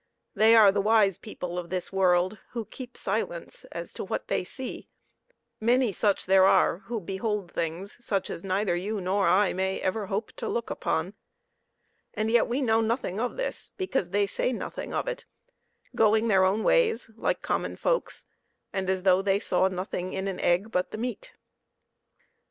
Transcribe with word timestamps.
They 0.33 0.55
are 0.55 0.71
the 0.71 0.81
wise 0.81 1.19
people 1.19 1.59
of 1.59 1.69
this 1.69 1.93
world 1.93 2.39
who 2.53 2.65
keep 2.65 2.97
silence 2.97 3.65
as 3.65 3.93
to 3.93 4.03
what 4.03 4.29
they 4.29 4.43
see; 4.43 4.87
many 5.59 5.91
such 5.93 6.25
there 6.25 6.45
are 6.45 6.79
who 6.85 6.99
behold 6.99 7.51
things 7.51 8.03
such 8.03 8.31
as 8.31 8.43
neither 8.43 8.75
you 8.75 8.99
nor 8.99 9.27
I 9.27 9.53
may 9.53 9.79
ever 9.79 10.07
hope 10.07 10.31
to 10.37 10.47
look 10.47 10.71
upon, 10.71 11.13
and 12.15 12.31
yet 12.31 12.47
we 12.47 12.63
know 12.63 12.81
nothing 12.81 13.19
of 13.19 13.37
this 13.37 13.69
because 13.77 14.09
they 14.09 14.25
say 14.25 14.51
nothing 14.51 14.91
of 14.91 15.07
it, 15.07 15.25
going 15.95 16.29
their 16.29 16.45
own 16.45 16.63
ways 16.63 17.11
like 17.15 17.43
com 17.43 17.61
mon 17.61 17.75
folks, 17.75 18.25
and 18.73 18.89
as 18.89 19.03
though 19.03 19.21
they 19.21 19.37
saw 19.39 19.67
nothing 19.67 20.13
in 20.13 20.27
an 20.27 20.39
egg 20.39 20.71
but 20.71 20.89
the 20.89 20.97
meat. 20.97 21.31